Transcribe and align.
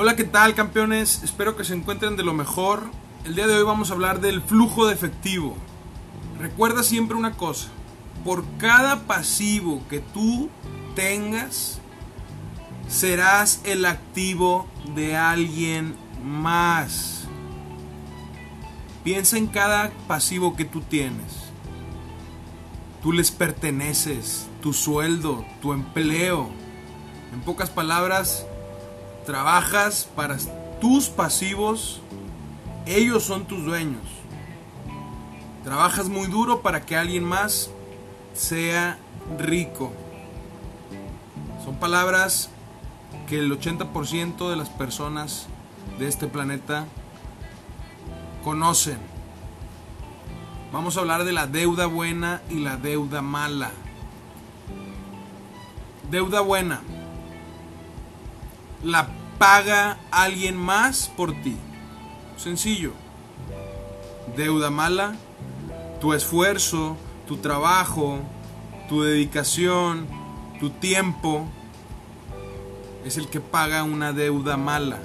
Hola, 0.00 0.14
¿qué 0.14 0.22
tal 0.22 0.54
campeones? 0.54 1.24
Espero 1.24 1.56
que 1.56 1.64
se 1.64 1.74
encuentren 1.74 2.16
de 2.16 2.22
lo 2.22 2.32
mejor. 2.32 2.84
El 3.24 3.34
día 3.34 3.48
de 3.48 3.56
hoy 3.56 3.64
vamos 3.64 3.90
a 3.90 3.94
hablar 3.94 4.20
del 4.20 4.40
flujo 4.40 4.86
de 4.86 4.94
efectivo. 4.94 5.56
Recuerda 6.38 6.84
siempre 6.84 7.16
una 7.16 7.32
cosa, 7.32 7.66
por 8.24 8.44
cada 8.58 9.08
pasivo 9.08 9.82
que 9.90 9.98
tú 9.98 10.50
tengas, 10.94 11.80
serás 12.86 13.60
el 13.64 13.84
activo 13.86 14.68
de 14.94 15.16
alguien 15.16 15.96
más. 16.22 17.24
Piensa 19.02 19.36
en 19.36 19.48
cada 19.48 19.90
pasivo 20.06 20.54
que 20.54 20.64
tú 20.64 20.80
tienes. 20.80 21.50
Tú 23.02 23.10
les 23.10 23.32
perteneces, 23.32 24.46
tu 24.62 24.72
sueldo, 24.72 25.44
tu 25.60 25.72
empleo. 25.72 26.50
En 27.32 27.40
pocas 27.40 27.68
palabras, 27.68 28.46
trabajas 29.28 30.08
para 30.16 30.38
tus 30.80 31.10
pasivos, 31.10 32.00
ellos 32.86 33.24
son 33.24 33.44
tus 33.44 33.62
dueños. 33.62 34.00
Trabajas 35.62 36.08
muy 36.08 36.28
duro 36.28 36.62
para 36.62 36.86
que 36.86 36.96
alguien 36.96 37.24
más 37.24 37.68
sea 38.32 38.96
rico. 39.38 39.92
Son 41.62 41.76
palabras 41.76 42.48
que 43.28 43.40
el 43.40 43.52
80% 43.52 44.48
de 44.48 44.56
las 44.56 44.70
personas 44.70 45.46
de 45.98 46.08
este 46.08 46.26
planeta 46.26 46.86
conocen. 48.42 48.96
Vamos 50.72 50.96
a 50.96 51.00
hablar 51.00 51.24
de 51.24 51.32
la 51.32 51.46
deuda 51.46 51.84
buena 51.84 52.40
y 52.48 52.60
la 52.60 52.78
deuda 52.78 53.20
mala. 53.20 53.72
Deuda 56.10 56.40
buena. 56.40 56.80
La 58.82 59.17
paga 59.38 59.98
alguien 60.10 60.56
más 60.56 61.10
por 61.16 61.32
ti. 61.42 61.56
Sencillo. 62.36 62.92
Deuda 64.36 64.70
mala. 64.70 65.14
Tu 66.00 66.12
esfuerzo, 66.12 66.96
tu 67.26 67.38
trabajo, 67.38 68.20
tu 68.88 69.02
dedicación, 69.02 70.06
tu 70.60 70.70
tiempo 70.70 71.46
es 73.04 73.16
el 73.16 73.28
que 73.28 73.40
paga 73.40 73.84
una 73.84 74.12
deuda 74.12 74.56
mala. 74.56 74.98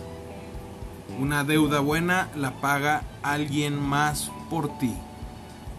Una 1.20 1.44
deuda 1.44 1.80
buena 1.80 2.30
la 2.36 2.60
paga 2.60 3.04
alguien 3.22 3.80
más 3.80 4.32
por 4.50 4.78
ti. 4.78 4.94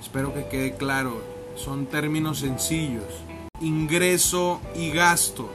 Espero 0.01 0.33
que 0.33 0.49
quede 0.49 0.77
claro. 0.77 1.23
Son 1.57 1.87
términos 1.87 2.41
sencillos. 2.41 3.05
Ingreso 3.61 4.61
y 4.75 4.91
gasto. 4.91 5.51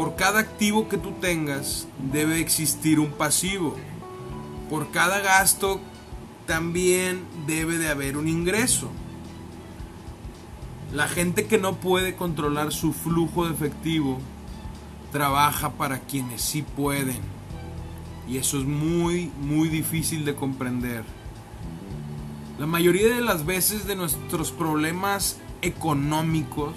Por 0.00 0.16
cada 0.16 0.40
activo 0.40 0.88
que 0.88 0.96
tú 0.96 1.12
tengas 1.20 1.86
debe 2.10 2.40
existir 2.40 2.98
un 2.98 3.10
pasivo. 3.10 3.76
Por 4.70 4.90
cada 4.92 5.20
gasto 5.20 5.78
también 6.46 7.22
debe 7.46 7.76
de 7.76 7.90
haber 7.90 8.16
un 8.16 8.26
ingreso. 8.26 8.90
La 10.94 11.06
gente 11.06 11.44
que 11.44 11.58
no 11.58 11.74
puede 11.74 12.16
controlar 12.16 12.72
su 12.72 12.94
flujo 12.94 13.44
de 13.44 13.52
efectivo 13.52 14.20
trabaja 15.12 15.72
para 15.72 15.98
quienes 15.98 16.40
sí 16.40 16.62
pueden. 16.62 17.20
Y 18.26 18.38
eso 18.38 18.58
es 18.58 18.64
muy, 18.64 19.30
muy 19.42 19.68
difícil 19.68 20.24
de 20.24 20.34
comprender. 20.34 21.04
La 22.58 22.64
mayoría 22.64 23.14
de 23.14 23.20
las 23.20 23.44
veces 23.44 23.86
de 23.86 23.96
nuestros 23.96 24.50
problemas 24.50 25.36
económicos 25.60 26.72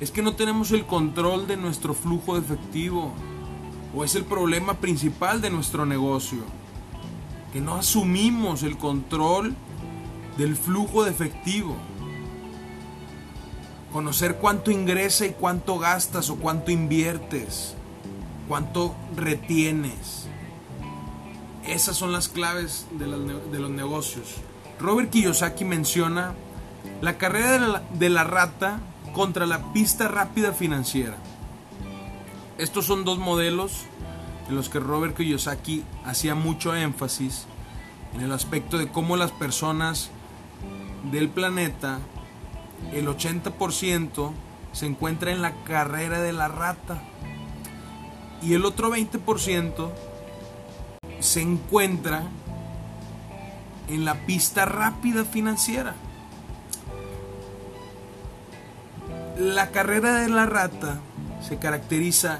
es 0.00 0.10
que 0.10 0.22
no 0.22 0.34
tenemos 0.34 0.72
el 0.72 0.86
control 0.86 1.46
de 1.46 1.56
nuestro 1.56 1.94
flujo 1.94 2.34
de 2.34 2.40
efectivo. 2.40 3.12
O 3.94 4.04
es 4.04 4.14
el 4.14 4.24
problema 4.24 4.74
principal 4.74 5.40
de 5.40 5.50
nuestro 5.50 5.86
negocio. 5.86 6.40
Que 7.52 7.60
no 7.60 7.76
asumimos 7.76 8.62
el 8.62 8.76
control 8.76 9.54
del 10.36 10.54
flujo 10.56 11.04
de 11.04 11.10
efectivo. 11.10 11.76
Conocer 13.90 14.36
cuánto 14.36 14.70
ingresa 14.70 15.24
y 15.24 15.30
cuánto 15.30 15.78
gastas 15.78 16.28
o 16.28 16.36
cuánto 16.36 16.70
inviertes. 16.70 17.74
Cuánto 18.48 18.94
retienes. 19.16 20.26
Esas 21.66 21.96
son 21.96 22.12
las 22.12 22.28
claves 22.28 22.86
de, 22.92 23.06
los 23.06 23.70
negocios. 23.70 24.34
Robert 24.78 25.08
Kiyosaki 25.08 25.64
menciona 25.64 26.34
la 27.00 27.16
carrera 27.16 27.52
de 27.52 27.58
la, 27.60 27.82
de 27.94 28.10
la 28.10 28.24
rata 28.24 28.80
contra 29.16 29.46
la 29.46 29.72
pista 29.72 30.08
rápida 30.08 30.52
financiera. 30.52 31.16
Estos 32.58 32.84
son 32.84 33.06
dos 33.06 33.16
modelos 33.16 33.86
en 34.46 34.56
los 34.56 34.68
que 34.68 34.78
Robert 34.78 35.16
Kiyosaki 35.16 35.84
hacía 36.04 36.34
mucho 36.34 36.76
énfasis 36.76 37.46
en 38.14 38.20
el 38.20 38.30
aspecto 38.30 38.76
de 38.76 38.88
cómo 38.88 39.16
las 39.16 39.32
personas 39.32 40.10
del 41.10 41.30
planeta, 41.30 41.98
el 42.92 43.08
80% 43.08 44.32
se 44.72 44.84
encuentra 44.84 45.32
en 45.32 45.40
la 45.40 45.64
carrera 45.64 46.20
de 46.20 46.34
la 46.34 46.48
rata 46.48 47.02
y 48.42 48.52
el 48.52 48.66
otro 48.66 48.94
20% 48.94 49.92
se 51.20 51.40
encuentra 51.40 52.22
en 53.88 54.04
la 54.04 54.26
pista 54.26 54.66
rápida 54.66 55.24
financiera. 55.24 55.94
La 59.38 59.70
carrera 59.70 60.20
de 60.20 60.30
la 60.30 60.46
rata 60.46 60.98
se 61.46 61.58
caracteriza 61.58 62.38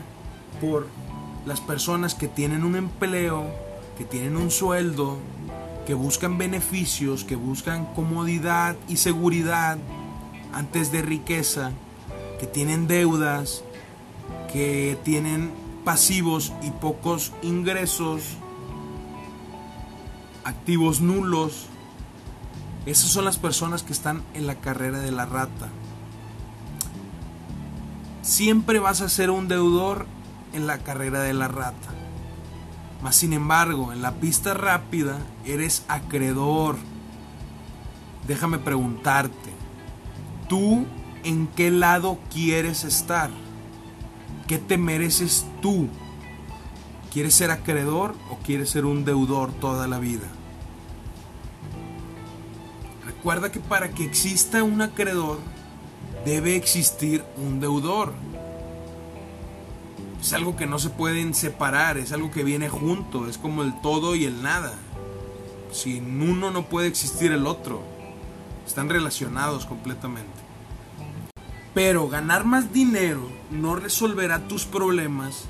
por 0.62 0.86
las 1.44 1.60
personas 1.60 2.14
que 2.14 2.26
tienen 2.26 2.64
un 2.64 2.74
empleo, 2.74 3.44
que 3.98 4.06
tienen 4.06 4.34
un 4.34 4.50
sueldo, 4.50 5.18
que 5.86 5.92
buscan 5.92 6.38
beneficios, 6.38 7.24
que 7.24 7.36
buscan 7.36 7.84
comodidad 7.94 8.76
y 8.88 8.96
seguridad 8.96 9.76
antes 10.54 10.90
de 10.90 11.02
riqueza, 11.02 11.72
que 12.40 12.46
tienen 12.46 12.86
deudas, 12.86 13.62
que 14.50 14.98
tienen 15.04 15.52
pasivos 15.84 16.54
y 16.62 16.70
pocos 16.70 17.32
ingresos, 17.42 18.22
activos 20.44 21.02
nulos. 21.02 21.66
Esas 22.86 23.10
son 23.10 23.26
las 23.26 23.36
personas 23.36 23.82
que 23.82 23.92
están 23.92 24.22
en 24.32 24.46
la 24.46 24.54
carrera 24.54 24.98
de 25.00 25.12
la 25.12 25.26
rata. 25.26 25.68
Siempre 28.26 28.81
vas 28.81 29.03
a 29.03 29.09
ser 29.09 29.31
un 29.31 29.47
deudor 29.47 30.04
en 30.53 30.66
la 30.66 30.78
carrera 30.78 31.20
de 31.20 31.32
la 31.32 31.47
rata. 31.47 31.94
Mas 33.00 33.14
sin 33.14 33.32
embargo, 33.32 33.92
en 33.92 34.03
la 34.03 34.16
pista 34.16 34.53
rápida 34.53 35.20
eres 35.44 35.84
acreedor. 35.87 36.75
Déjame 38.26 38.59
preguntarte, 38.59 39.53
¿tú 40.48 40.87
en 41.22 41.47
qué 41.47 41.70
lado 41.70 42.19
quieres 42.28 42.82
estar? 42.82 43.31
¿Qué 44.48 44.58
te 44.58 44.76
mereces 44.76 45.47
tú? 45.62 45.88
¿Quieres 47.12 47.32
ser 47.32 47.53
acreedor 47.53 48.16
o 48.28 48.38
quieres 48.38 48.70
ser 48.70 48.87
un 48.87 49.04
deudor 49.04 49.53
toda 49.53 49.87
la 49.87 50.00
vida? 50.00 50.26
Recuerda 53.04 53.53
que 53.53 53.60
para 53.60 53.91
que 53.91 54.04
exista 54.04 54.64
un 54.64 54.82
acreedor 54.82 55.38
debe 56.26 56.56
existir 56.56 57.25
un 57.37 57.60
deudor. 57.60 58.12
Es 60.20 60.32
algo 60.32 60.56
que 60.56 60.66
no 60.66 60.81
se 60.81 60.91
pueden 60.91 61.34
separar, 61.34 61.98
es 61.98 62.10
algo 62.10 62.32
que 62.32 62.42
viene 62.42 62.69
junto, 62.69 63.28
es 63.28 63.38
como 63.38 63.62
el 63.62 63.81
todo 63.81 64.16
y 64.16 64.25
el 64.25 64.42
nada. 64.42 64.75
Sin 65.70 66.20
uno 66.20 66.50
no 66.50 66.66
puede 66.66 66.88
existir 66.88 67.31
el 67.31 67.47
otro. 67.47 67.81
Están 68.66 68.88
relacionados 68.88 69.66
completamente. 69.66 70.26
Pero 71.75 72.08
ganar 72.08 72.44
más 72.44 72.73
dinero 72.73 73.31
no 73.52 73.76
resolverá 73.76 74.49
tus 74.49 74.64
problemas 74.64 75.44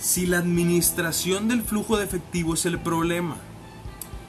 si 0.00 0.26
la 0.26 0.38
administración 0.38 1.46
del 1.46 1.62
flujo 1.62 1.98
de 1.98 2.04
efectivo 2.04 2.54
es 2.54 2.66
el 2.66 2.80
problema, 2.80 3.36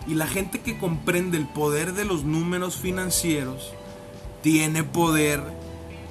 y 0.07 0.13
la 0.13 0.27
gente 0.27 0.61
que 0.61 0.77
comprende 0.77 1.37
el 1.37 1.47
poder 1.47 1.93
de 1.93 2.05
los 2.05 2.23
números 2.23 2.77
financieros 2.77 3.73
tiene 4.43 4.83
poder 4.83 5.41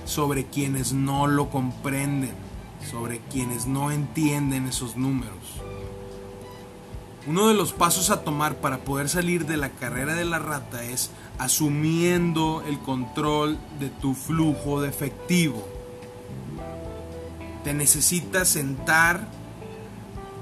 sobre 0.07 0.47
quienes 0.47 0.95
no 0.95 1.27
lo 1.27 1.51
comprenden, 1.51 2.33
sobre 2.91 3.19
quienes 3.19 3.67
no 3.67 3.91
entienden 3.91 4.67
esos 4.67 4.97
números. 4.97 5.37
Uno 7.27 7.49
de 7.49 7.55
los 7.55 7.73
pasos 7.73 8.11
a 8.11 8.23
tomar 8.23 8.57
para 8.57 8.79
poder 8.79 9.09
salir 9.09 9.47
de 9.47 9.57
la 9.57 9.71
carrera 9.71 10.15
de 10.15 10.25
la 10.25 10.39
rata 10.39 10.85
es 10.85 11.11
asumiendo 11.39 12.63
el 12.67 12.79
control 12.79 13.59
de 13.81 13.91
tu 13.91 14.15
flujo 14.15 14.81
de 14.81 14.89
efectivo. 14.89 15.67
Te 17.65 17.75
necesitas 17.75 18.49
sentar 18.49 19.29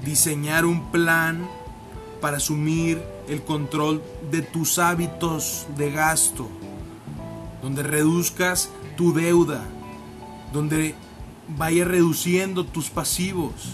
diseñar 0.03 0.65
un 0.65 0.91
plan 0.91 1.49
para 2.21 2.37
asumir 2.37 3.03
el 3.27 3.43
control 3.43 4.03
de 4.29 4.43
tus 4.43 4.77
hábitos 4.77 5.65
de 5.75 5.91
gasto, 5.91 6.47
donde 7.65 7.81
reduzcas 7.81 8.69
tu 8.95 9.11
deuda, 9.11 9.63
donde 10.53 10.93
vayas 11.57 11.87
reduciendo 11.87 12.63
tus 12.63 12.91
pasivos. 12.91 13.73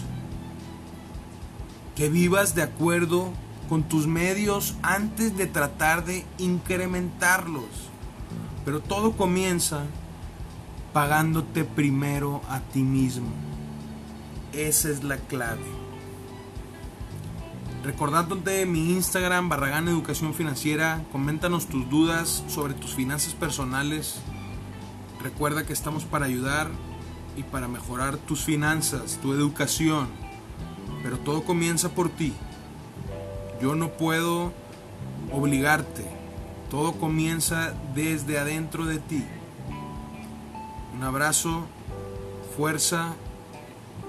que 1.94 2.08
vivas 2.08 2.54
de 2.54 2.62
acuerdo 2.62 3.28
con 3.68 3.82
tus 3.82 4.06
medios 4.06 4.76
antes 4.80 5.36
de 5.36 5.46
tratar 5.46 6.06
de 6.06 6.24
incrementarlos. 6.38 7.90
Pero 8.64 8.80
todo 8.80 9.12
comienza 9.12 9.82
pagándote 10.94 11.64
primero 11.64 12.40
a 12.48 12.60
ti 12.60 12.82
mismo. 12.82 13.28
Esa 14.54 14.88
es 14.88 15.04
la 15.04 15.18
clave. 15.18 15.81
Recordándote 17.82 18.64
mi 18.64 18.92
Instagram, 18.92 19.48
Barragán 19.48 19.88
Educación 19.88 20.34
Financiera, 20.34 21.04
coméntanos 21.10 21.66
tus 21.66 21.90
dudas 21.90 22.44
sobre 22.46 22.74
tus 22.74 22.94
finanzas 22.94 23.34
personales. 23.34 24.20
Recuerda 25.20 25.66
que 25.66 25.72
estamos 25.72 26.04
para 26.04 26.26
ayudar 26.26 26.68
y 27.36 27.42
para 27.42 27.66
mejorar 27.66 28.18
tus 28.18 28.44
finanzas, 28.44 29.18
tu 29.20 29.32
educación. 29.32 30.06
Pero 31.02 31.18
todo 31.18 31.42
comienza 31.42 31.88
por 31.88 32.08
ti. 32.08 32.32
Yo 33.60 33.74
no 33.74 33.88
puedo 33.88 34.52
obligarte. 35.32 36.06
Todo 36.70 36.92
comienza 36.92 37.74
desde 37.96 38.38
adentro 38.38 38.86
de 38.86 38.98
ti. 38.98 39.24
Un 40.94 41.02
abrazo, 41.02 41.66
fuerza 42.56 43.16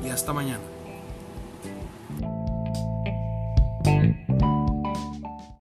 y 0.06 0.10
hasta 0.10 0.32
mañana. 0.32 0.73